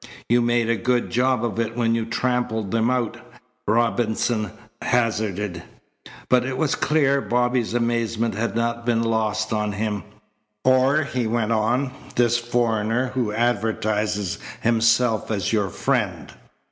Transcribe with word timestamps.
"You 0.27 0.41
made 0.41 0.67
a 0.67 0.75
good 0.75 1.11
job 1.11 1.45
of 1.45 1.59
it 1.59 1.77
when 1.77 1.93
you 1.93 2.07
trampled, 2.07 2.71
them 2.71 2.89
out," 2.89 3.17
Robinson 3.67 4.49
hazarded. 4.81 5.61
But 6.27 6.43
it 6.43 6.57
was 6.57 6.73
clear 6.73 7.21
Bobby's 7.21 7.75
amazement 7.75 8.33
had 8.33 8.55
not 8.55 8.83
been 8.83 9.03
lost 9.03 9.53
on 9.53 9.73
him. 9.73 10.01
"Or," 10.63 11.03
he 11.03 11.27
went 11.27 11.51
on, 11.51 11.91
"this 12.15 12.39
foreigner 12.39 13.11
who 13.13 13.31
advertises 13.31 14.39
himself 14.61 15.29
as 15.29 15.53
your 15.53 15.69
friend! 15.69 16.33